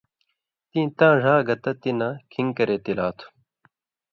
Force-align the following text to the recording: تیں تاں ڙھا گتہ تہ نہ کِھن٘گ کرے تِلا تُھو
تیں 0.69 0.87
تاں 0.97 1.13
ڙھا 1.21 1.35
گتہ 1.47 1.71
تہ 1.81 1.91
نہ 1.99 2.09
کِھن٘گ 2.31 2.49
کرے 2.57 2.77
تِلا 2.83 3.07
تُھو 3.17 3.27